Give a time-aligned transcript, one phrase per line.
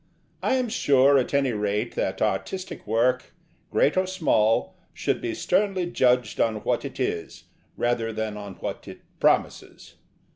[0.41, 3.35] I am sure at any rate that artistic work,
[3.69, 7.43] great or small, should be sternly judged on what it is
[7.77, 9.97] rather than on what it promises.